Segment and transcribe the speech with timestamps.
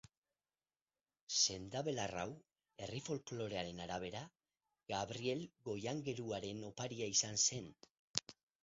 [1.43, 2.25] Sendabelar hau,
[2.87, 4.25] herri folklorearen arabera,
[4.95, 7.75] Gabriel goiaingeruaren oparia izan zen.